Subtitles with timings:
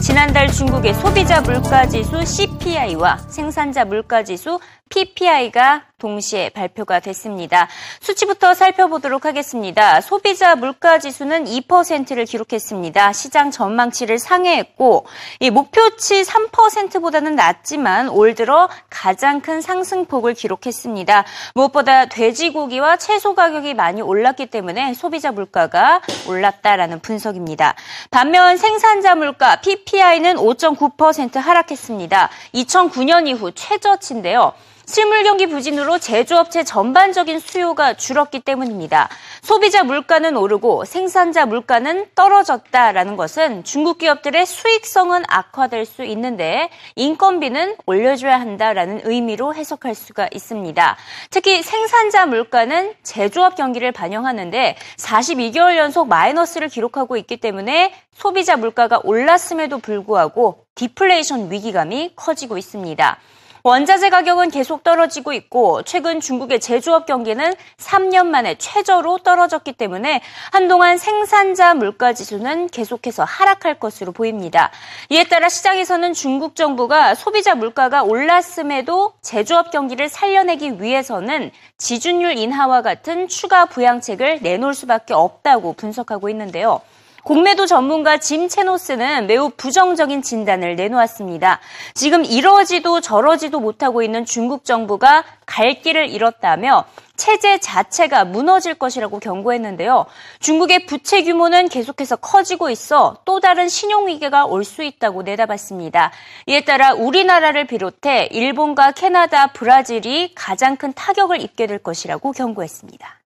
[0.00, 7.68] 지난달 중국의 소비자 물가지수 CPI와 생산자 물가지수 PPI가 동시에 발표가 됐습니다.
[8.00, 10.00] 수치부터 살펴보도록 하겠습니다.
[10.02, 13.12] 소비자 물가 지수는 2%를 기록했습니다.
[13.14, 15.06] 시장 전망치를 상회했고
[15.40, 21.24] 이 목표치 3%보다는 낮지만 올 들어 가장 큰 상승폭을 기록했습니다.
[21.54, 27.74] 무엇보다 돼지고기와 채소 가격이 많이 올랐기 때문에 소비자 물가가 올랐다라는 분석입니다.
[28.10, 29.85] 반면 생산자 물가 PPI
[30.20, 32.28] 는 5.9% 하락했습니다.
[32.54, 34.52] 2009년 이후 최저치인데요.
[34.88, 39.08] 실물 경기 부진으로 제조업체 전반적인 수요가 줄었기 때문입니다.
[39.42, 48.38] 소비자 물가는 오르고 생산자 물가는 떨어졌다라는 것은 중국 기업들의 수익성은 악화될 수 있는데 인건비는 올려줘야
[48.40, 50.96] 한다라는 의미로 해석할 수가 있습니다.
[51.30, 59.78] 특히 생산자 물가는 제조업 경기를 반영하는데 42개월 연속 마이너스를 기록하고 있기 때문에 소비자 물가가 올랐음에도
[59.78, 63.18] 불구하고 디플레이션 위기감이 커지고 있습니다.
[63.66, 70.22] 원자재 가격은 계속 떨어지고 있고 최근 중국의 제조업 경기는 3년 만에 최저로 떨어졌기 때문에
[70.52, 74.70] 한동안 생산자 물가 지수는 계속해서 하락할 것으로 보입니다.
[75.08, 83.26] 이에 따라 시장에서는 중국 정부가 소비자 물가가 올랐음에도 제조업 경기를 살려내기 위해서는 지준율 인하와 같은
[83.26, 86.82] 추가 부양책을 내놓을 수밖에 없다고 분석하고 있는데요.
[87.26, 91.58] 공매도 전문가 짐 체노스는 매우 부정적인 진단을 내놓았습니다.
[91.92, 96.84] 지금 이러지도 저러지도 못하고 있는 중국 정부가 갈 길을 잃었다며
[97.16, 100.06] 체제 자체가 무너질 것이라고 경고했는데요.
[100.38, 106.12] 중국의 부채 규모는 계속해서 커지고 있어 또 다른 신용위기가 올 수 있다고 내다봤습니다.
[106.46, 113.25] 이에 따라 우리나라를 비롯해 일본과 캐나다, 브라질이 가장 큰 타격을 입게 될 것이라고 경고했습니다.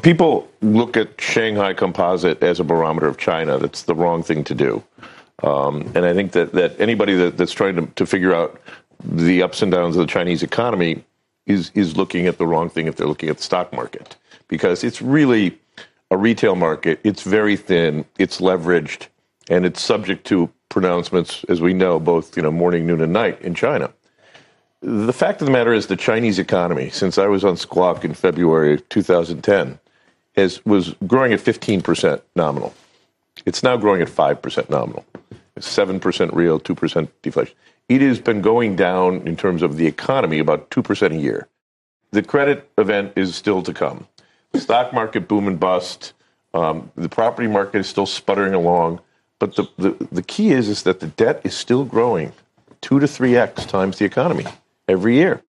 [0.00, 3.58] People look at Shanghai Composite as a barometer of China.
[3.58, 4.82] That's the wrong thing to do.
[5.42, 8.58] Um, and I think that, that anybody that, that's trying to, to figure out
[9.04, 11.04] the ups and downs of the Chinese economy
[11.46, 14.16] is, is looking at the wrong thing if they're looking at the stock market.
[14.48, 15.58] Because it's really
[16.10, 17.00] a retail market.
[17.04, 19.08] It's very thin, it's leveraged,
[19.50, 23.40] and it's subject to pronouncements, as we know, both you know morning, noon, and night
[23.42, 23.92] in China.
[24.80, 28.14] The fact of the matter is, the Chinese economy, since I was on Squawk in
[28.14, 29.78] February 2010,
[30.34, 32.74] is, was growing at 15% nominal.
[33.44, 35.04] It's now growing at 5% nominal.
[35.58, 37.54] 7% real, 2% deflation.
[37.88, 41.48] It has been going down in terms of the economy about 2% a year.
[42.10, 44.06] The credit event is still to come.
[44.52, 46.12] The stock market boom and bust.
[46.54, 49.00] Um, the property market is still sputtering along.
[49.38, 52.32] But the, the, the key is, is that the debt is still growing
[52.80, 54.44] two to three X times the economy
[54.86, 55.42] every year.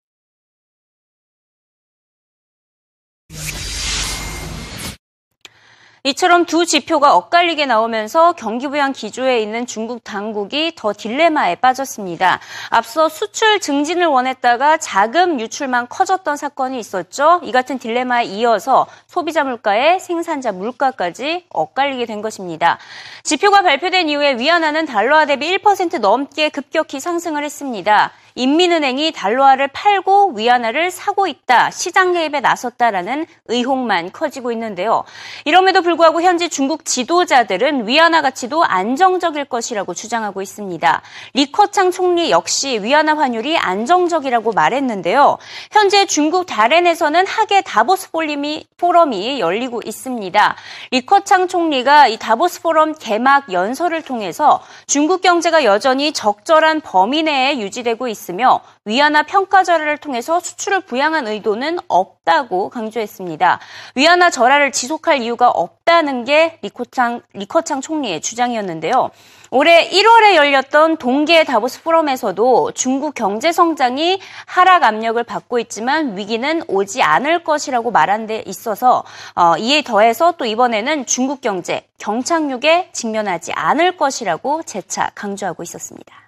[6.04, 12.40] 이처럼 두 지표가 엇갈리게 나오면서 경기부양 기조에 있는 중국 당국이 더 딜레마에 빠졌습니다.
[12.70, 17.38] 앞서 수출 증진을 원했다가 자금 유출만 커졌던 사건이 있었죠.
[17.44, 22.78] 이 같은 딜레마에 이어서 소비자 물가에 생산자 물가까지 엇갈리게 된 것입니다.
[23.22, 28.10] 지표가 발표된 이후에 위안화는 달러화 대비 1% 넘게 급격히 상승을 했습니다.
[28.34, 35.04] 인민은행이 달러화를 팔고 위안화를 사고 있다, 시장 개입에 나섰다라는 의혹만 커지고 있는데요.
[35.44, 41.02] 이럼에도 불구하고 현재 중국 지도자들은 위안화 가치도 안정적일 것이라고 주장하고 있습니다.
[41.34, 45.38] 리커창 총리 역시 위안화 환율이 안정적이라고 말했는데요.
[45.70, 50.56] 현재 중국 다렌에서는 하계 다보스 포럼이 열리고 있습니다.
[50.90, 58.08] 리커창 총리가 이 다보스 포럼 개막 연설을 통해서 중국 경제가 여전히 적절한 범위 내에 유지되고
[58.08, 58.21] 있습니다.
[58.22, 63.58] 있으며 위안화 평가 절하를 통해서 수출을 부양한 의도는 없다고 강조했습니다.
[63.96, 69.10] 위안화 절하를 지속할 이유가 없다는 게 리코창, 리커창 총리의 주장이었는데요.
[69.54, 77.02] 올해 1월에 열렸던 동계 다보스 포럼에서도 중국 경제 성장이 하락 압력을 받고 있지만 위기는 오지
[77.02, 79.04] 않을 것이라고 말한 데 있어서
[79.34, 86.21] 어, 이에 더해서 또 이번에는 중국 경제 경착륙에 직면하지 않을 것이라고 재차 강조하고 있었습니다.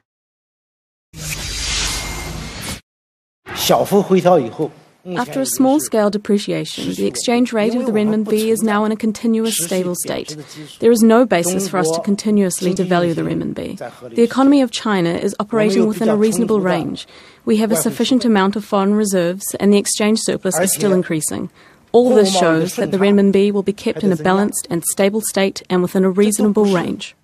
[5.06, 8.96] After a small scale depreciation, the exchange rate of the renminbi is now in a
[8.96, 10.34] continuous stable state.
[10.80, 14.14] There is no basis for us to continuously devalue the renminbi.
[14.14, 17.06] The economy of China is operating within a reasonable range.
[17.44, 21.50] We have a sufficient amount of foreign reserves, and the exchange surplus is still increasing.
[21.92, 25.62] All this shows that the renminbi will be kept in a balanced and stable state
[25.68, 27.14] and within a reasonable range.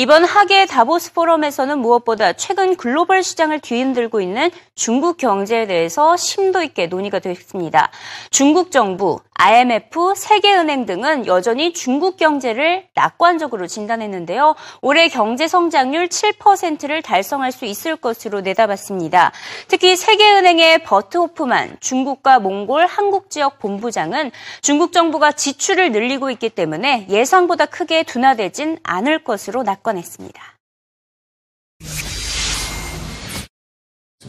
[0.00, 6.86] 이번 하계 다보스 포럼에서는 무엇보다 최근 글로벌 시장을 뒤흔들고 있는 중국 경제에 대해서 심도 있게
[6.86, 7.90] 논의가 됐습니다.
[8.30, 14.54] 중국 정부, IMF, 세계은행 등은 여전히 중국 경제를 낙관적으로 진단했는데요.
[14.82, 19.32] 올해 경제 성장률 7%를 달성할 수 있을 것으로 내다봤습니다.
[19.68, 27.06] 특히 세계은행의 버트 호프만 중국과 몽골 한국 지역 본부장은 중국 정부가 지출을 늘리고 있기 때문에
[27.08, 30.53] 예상보다 크게 둔화되진 않을 것으로 낙관 했습니다.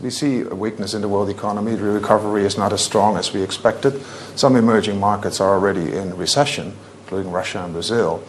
[0.03, 1.77] We see a weakness in the world economy.
[1.77, 4.03] The recovery is not as strong as we expected.
[4.37, 8.23] Some emerging markets are already in recession, including Russia and Brazil.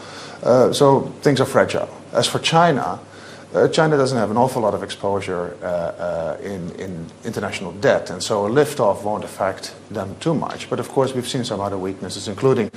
[0.44, 1.90] Uh, so things are fragile.
[2.14, 3.00] As for China,
[3.54, 8.10] uh, China doesn't have an awful lot of exposure uh, uh in, in, international debt,
[8.10, 10.70] and so a lift-off won't affect them too much.
[10.70, 12.70] But of course, we've seen some other weaknesses, including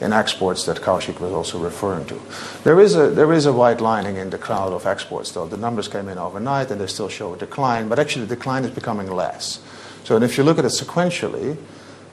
[0.00, 2.20] in exports that Kaushik was also referring to.
[2.64, 5.46] There is a, there is a white lining in the cloud of exports, though.
[5.46, 8.64] The numbers came in overnight and they still show a decline, but actually the decline
[8.64, 9.60] is becoming less.
[10.04, 11.56] So and if you look at it sequentially,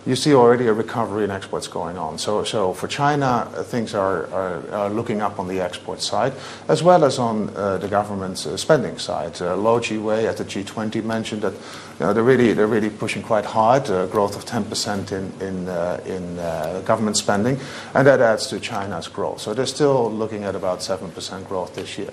[0.05, 2.17] you see already a recovery in exports going on.
[2.19, 6.33] So, so for China, uh, things are, are, are, looking up on the export side,
[6.67, 9.41] as well as on uh, the government's uh, spending side.
[9.41, 13.23] Uh, Lo Jiwei at the G20 mentioned that you know, they're, really, they're really pushing
[13.23, 17.59] quite hard, uh, growth of 10% in, in, uh, in uh, government spending,
[17.93, 19.41] and that adds to China's growth.
[19.41, 22.11] So they're still looking at about 7% growth this year.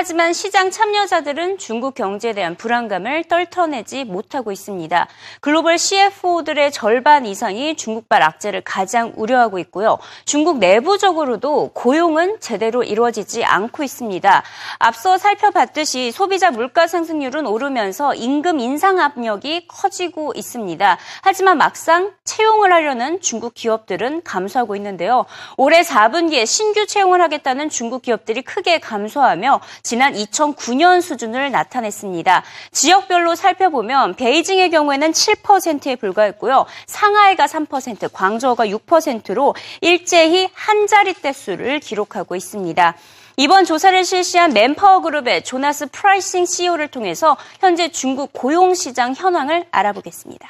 [0.00, 5.08] 하지만 시장 참여자들은 중국 경제에 대한 불안감을 떨쳐내지 못하고 있습니다.
[5.40, 9.98] 글로벌 CFO들의 절반 이상이 중국발 악재를 가장 우려하고 있고요.
[10.24, 14.44] 중국 내부적으로도 고용은 제대로 이루어지지 않고 있습니다.
[14.78, 20.96] 앞서 살펴봤듯이 소비자 물가 상승률은 오르면서 임금 인상 압력이 커지고 있습니다.
[21.22, 25.26] 하지만 막상 채용을 하려는 중국 기업들은 감소하고 있는데요.
[25.56, 32.42] 올해 4분기에 신규 채용을 하겠다는 중국 기업들이 크게 감소하며 지난 2009년 수준을 나타냈습니다.
[32.72, 36.66] 지역별로 살펴보면 베이징의 경우에는 7%에 불과했고요.
[36.86, 42.96] 상하이가 3%, 광저우가 6%로 일제히 한 자릿대 수를 기록하고 있습니다.
[43.38, 50.46] 이번 조사를 실시한 맨파워 그룹의 조나스 프라이싱 CEO를 통해서 현재 중국 고용 시장 현황을 알아보겠습니다.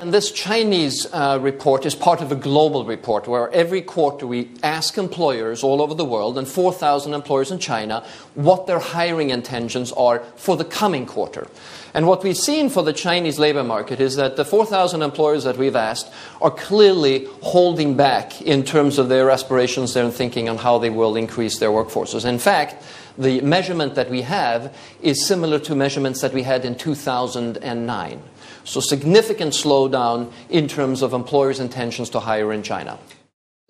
[0.00, 4.50] And this Chinese uh, report is part of a global report where every quarter we
[4.60, 8.04] ask employers all over the world and 4,000 employers in China
[8.34, 11.46] what their hiring intentions are for the coming quarter.
[11.94, 15.58] And what we've seen for the Chinese labor market is that the 4,000 employers that
[15.58, 16.12] we've asked
[16.42, 21.14] are clearly holding back in terms of their aspirations, their thinking on how they will
[21.14, 22.24] increase their workforces.
[22.24, 22.82] In fact,
[23.16, 28.22] the measurement that we have is similar to measurements that we had in 2009.
[28.64, 32.98] So significant slowdown in terms of employers' intentions to hire in China.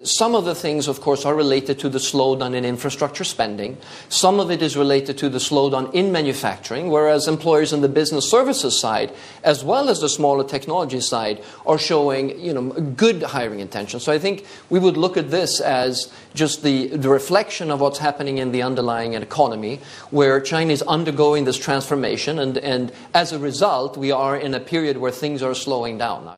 [0.03, 3.79] Some of the things, of course, are related to the slowdown in infrastructure spending.
[4.09, 8.29] Some of it is related to the slowdown in manufacturing, whereas employers in the business
[8.29, 9.13] services side,
[9.45, 14.01] as well as the smaller technology side, are showing you know, good hiring intention.
[14.01, 18.01] So I think we would look at this as just the, the reflection of what's
[18.01, 19.81] happening in the underlying economy,
[20.11, 24.61] where China is undergoing this transformation, and, and as a result, we are in a
[24.61, 26.37] period where things are slowing down.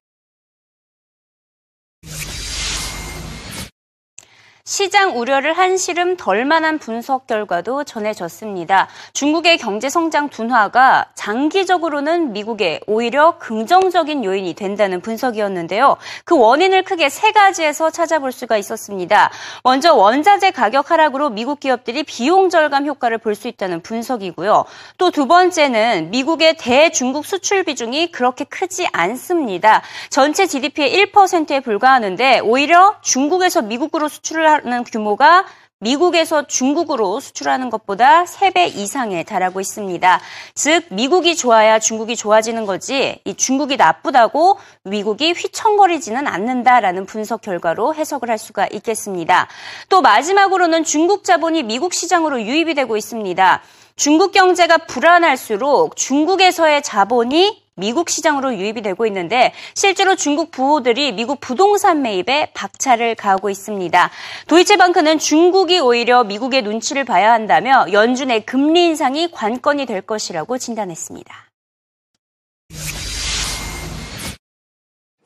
[4.69, 8.89] 시장 우려를 한 시름 덜 만한 분석 결과도 전해졌습니다.
[9.13, 15.99] 중국의 경제 성장 둔화가 장기적으로는 미국에 오히려 긍정적인 요인이 된다는 분석이었는데요.
[16.25, 19.31] 그 원인을 크게 세 가지에서 찾아볼 수가 있었습니다.
[19.63, 24.65] 먼저 원자재 가격 하락으로 미국 기업들이 비용 절감 효과를 볼 수 있다는 분석이고요.
[24.99, 29.83] 또 두 번째는 미국의 대중국 수출 비중이 그렇게 크지 않습니다.
[30.11, 35.45] 전체 GDP의 1%에 불과하는데 오히려 중국에서 미국으로 수출을 수출하는 규모가
[35.79, 40.21] 미국에서 중국으로 수출하는 것보다 3배 이상에 달하고 있습니다.
[40.55, 48.31] 즉, 미국이 좋아야 중국이 좋아지는 거지, 이 중국이 나쁘다고 미국이 휘청거리지는 않는다라는 분석 결과로 해석을
[48.31, 49.49] 할 수가 있겠습니다.
[49.91, 53.63] 또 마지막으로는 중국 자본이 미국 시장으로 유입이 되고 있습니다.
[53.97, 62.01] 중국 경제가 불안할수록 중국에서의 자본이 미국 시장으로 유입이 되고 있는데 실제로 중국 부호들이 미국 부동산
[62.01, 64.11] 매입에 박차를 가하고 있습니다.
[64.47, 71.51] 도이체방크는 중국이 오히려 미국의 눈치를 봐야 한다며 연준의 금리 인상이 관건이 될 것이라고 진단했습니다.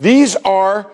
[0.03, 0.87] These are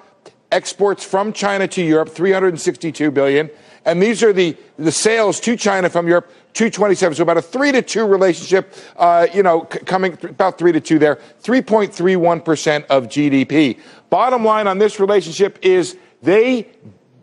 [0.52, 3.48] exports from China to Europe, 362 billion.
[3.86, 7.14] And these are the, the sales to China from Europe, 227.
[7.14, 10.72] So about a three to two relationship, uh, you know, c- coming th- about three
[10.72, 13.78] to two there, 3.31% of GDP.
[14.10, 16.66] Bottom line on this relationship is they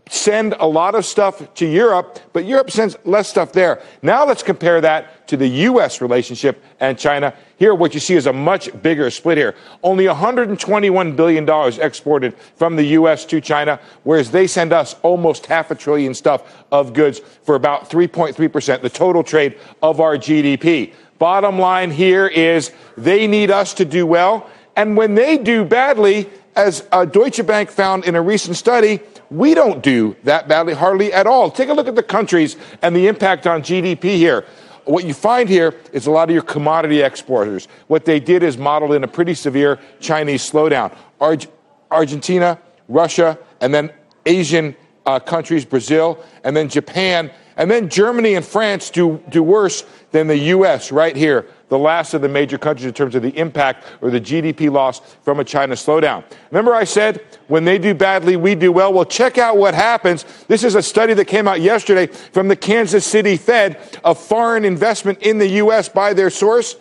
[0.09, 3.81] send a lot of stuff to Europe, but Europe sends less stuff there.
[4.01, 6.01] Now let's compare that to the U.S.
[6.01, 7.33] relationship and China.
[7.57, 9.55] Here, what you see is a much bigger split here.
[9.81, 13.25] Only $121 billion exported from the U.S.
[13.25, 17.89] to China, whereas they send us almost half a trillion stuff of goods for about
[17.89, 20.93] 3.3%, the total trade of our GDP.
[21.17, 24.49] Bottom line here is they need us to do well.
[24.75, 28.99] And when they do badly, as uh, Deutsche Bank found in a recent study,
[29.33, 31.49] we don't do that badly, hardly at all.
[31.49, 34.45] Take a look at the countries and the impact on GDP here.
[34.85, 37.67] What you find here is a lot of your commodity exporters.
[37.87, 40.95] What they did is modeled in a pretty severe Chinese slowdown.
[41.19, 41.47] Arg-
[41.89, 43.91] Argentina, Russia, and then
[44.25, 44.75] Asian
[45.05, 50.27] uh, countries, Brazil, and then Japan, and then Germany and France do, do worse than
[50.27, 50.91] the U.S.
[50.91, 54.21] right here the last of the major countries in terms of the impact or the
[54.21, 56.23] GDP loss from a China slowdown.
[56.51, 58.93] Remember, I said when they do badly, we do well?
[58.93, 60.23] Well, check out what happens.
[60.47, 64.65] This is a study that came out yesterday from the Kansas City Fed of foreign
[64.65, 65.89] investment in the U.S.
[65.89, 66.75] by their source.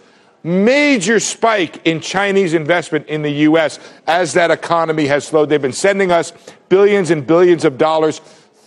[0.45, 3.79] Major spike in Chinese investment in the U.S.
[4.07, 5.49] as that economy has slowed.
[5.49, 6.35] They've been sending us
[6.69, 8.21] billions and billions of dollars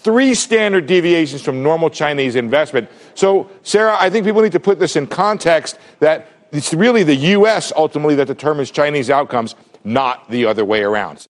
[0.05, 2.89] three standard deviations from normal Chinese investment.
[3.15, 7.17] So, Sarah, I think people need to put this in context that it's really the
[7.39, 7.73] U.S.
[7.77, 9.55] ultimately that determines Chinese outcomes,
[9.85, 11.27] not the other way around.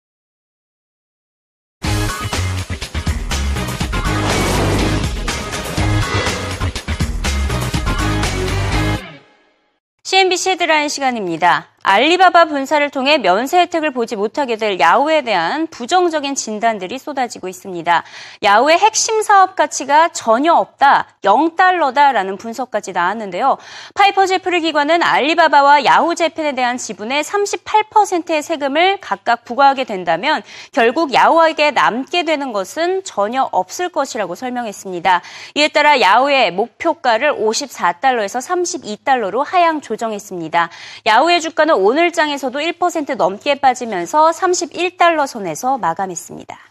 [10.06, 11.66] CNBC 헤드라인 시간입니다.
[11.83, 18.03] 알리바바 분사를 통해 면세 혜택을 보지 못하게 될 야후에 대한 부정적인 진단들이 쏟아지고 있습니다.
[18.43, 23.57] 야후의 핵심 사업 가치가 전혀 없다, 0달러다라는 분석까지 나왔는데요.
[23.95, 31.71] 파이퍼 제프리 기관은 알리바바와 야후 재팬에 대한 지분의 38%의 세금을 각각 부과하게 된다면 결국 야후에게
[31.71, 35.21] 남게 되는 것은 전혀 없을 것이라고 설명했습니다.
[35.55, 40.69] 이에 따라 야후의 목표가를 54달러에서 32달러로 하향 조정했습니다.
[41.07, 46.70] 야후의 주가는 오늘 장에서도 1% 넘게 빠지면서 31달러 선에서 마감했습니다.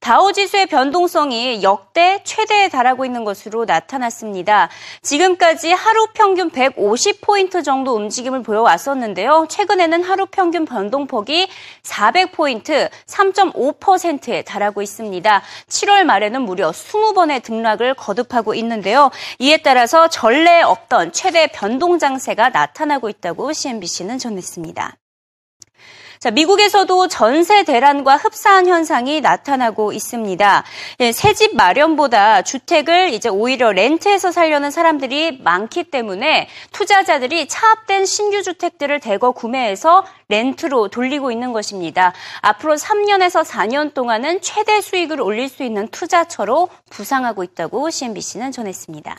[0.00, 4.68] 다우 지수의 변동성이 역대 최대에 달하고 있는 것으로 나타났습니다.
[5.02, 9.46] 지금까지 하루 평균 150포인트 정도 움직임을 보여왔었는데요.
[9.48, 11.48] 최근에는 하루 평균 변동폭이
[11.82, 15.42] 400포인트, 3.5%에 달하고 있습니다.
[15.68, 19.10] 7월 말에는 무려 20번의 등락을 거듭하고 있는데요.
[19.38, 24.96] 이에 따라서 전례 없던 최대 변동 장세가 나타나고 있다고 CNBC는 전했습니다.
[26.24, 30.64] 자, 미국에서도 전세 대란과 흡사한 현상이 나타나고 있습니다.
[31.00, 39.00] 예, 새집 마련보다 주택을 이제 오히려 렌트해서 살려는 사람들이 많기 때문에 투자자들이 차압된 신규 주택들을
[39.00, 42.14] 대거 구매해서 렌트로 돌리고 있는 것입니다.
[42.40, 49.14] 앞으로 3년에서 4년 동안은 최대 수익을 올릴 수 있는 투자처로 부상하고 있다고 CNBC는 전했습니다.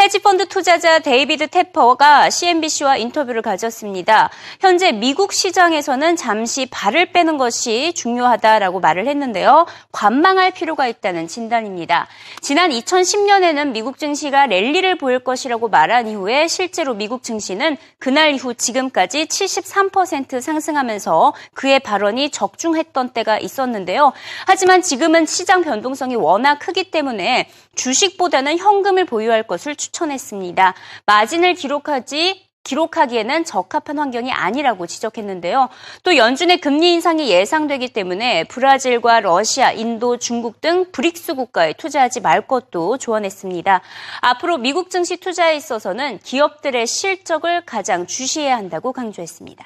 [0.00, 4.30] 헤지펀드 투자자 데이비드 테퍼가 CNBC와 인터뷰를 가졌습니다.
[4.58, 9.66] 현재 미국 시장에서는 잠시 발을 빼는 것이 중요하다라고 말을 했는데요.
[9.92, 12.08] 관망할 필요가 있다는 진단입니다.
[12.40, 19.26] 지난 2010년에는 미국 증시가 랠리를 보일 것이라고 말한 이후에 실제로 미국 증시는 그날 이후 지금까지
[19.26, 24.14] 73% 상승하면서 그의 발언이 적중했던 때가 있었는데요.
[24.46, 30.74] 하지만 지금은 시장 변동성이 워낙 크기 때문에 주식보다는 현금을 보유할 것을 추천 했습니다.
[31.06, 35.68] 마진을 기록하지 기록하기에는 적합한 환경이 아니라고 지적했는데요.
[36.02, 42.46] 또 연준의 금리 인상이 예상되기 때문에 브라질과 러시아, 인도, 중국 등 브릭스 국가에 투자하지 말
[42.46, 43.80] 것도 조언했습니다.
[44.20, 49.64] 앞으로 미국 증시 투자에 있어서는 기업들의 실적을 가장 주시해야 한다고 강조했습니다.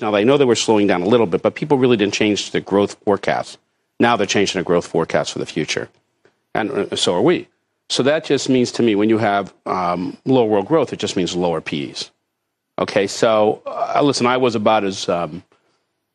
[0.00, 2.52] Now, I know they were slowing down a little bit, but people really didn't change
[2.52, 3.58] the growth forecast.
[4.00, 5.90] Now they're changing the growth forecast for the future.
[6.54, 7.48] And uh, so are we.
[7.88, 11.16] So that just means to me when you have um, lower world growth, it just
[11.16, 12.10] means lower PEs.
[12.78, 15.42] Okay, so uh, listen, I was about as um,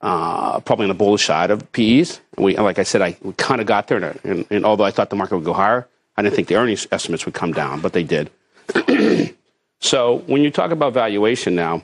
[0.01, 2.21] uh, probably on the bullish side of PEs.
[2.37, 5.09] We, like I said, I kind of got there, and, and, and, although I thought
[5.09, 5.87] the market would go higher,
[6.17, 8.31] I didn't think the earnings estimates would come down, but they did.
[9.79, 11.83] so when you talk about valuation now,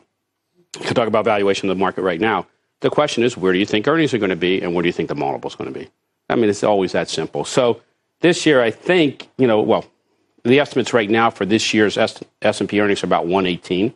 [0.74, 2.48] to talk about valuation of the market right now.
[2.80, 4.88] The question is, where do you think earnings are going to be, and where do
[4.88, 5.90] you think the multiple is going to be?
[6.30, 7.46] I mean, it's always that simple.
[7.46, 7.82] So
[8.22, 9.86] this year, I think you know, well,
[10.44, 13.94] the estimates right now for this year's S and P earnings are about 118.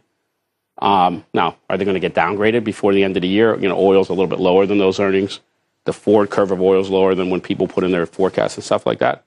[0.79, 3.57] Um, now, are they going to get downgraded before the end of the year?
[3.57, 5.39] You know, oil's a little bit lower than those earnings.
[5.85, 8.63] The forward curve of oil is lower than when people put in their forecasts and
[8.63, 9.23] stuff like that.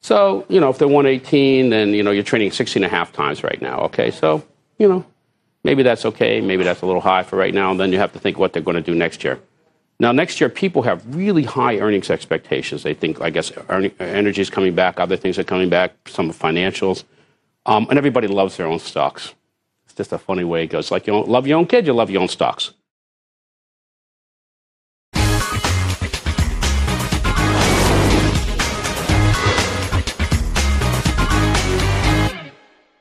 [0.00, 3.12] So, you know, if they're 118, then, you know, you're trading 16 and a half
[3.12, 3.80] times right now.
[3.82, 4.10] Okay.
[4.10, 4.42] So,
[4.78, 5.04] you know,
[5.62, 6.40] maybe that's okay.
[6.40, 7.70] Maybe that's a little high for right now.
[7.70, 9.38] And then you have to think what they're going to do next year.
[10.00, 12.82] Now, next year, people have really high earnings expectations.
[12.82, 17.04] They think, I guess, energy is coming back, other things are coming back, some financials.
[17.66, 19.34] Um, and everybody loves their own stocks.
[19.84, 20.90] It's just a funny way it goes.
[20.90, 22.72] Like you don't love your own kid, you love your own stocks.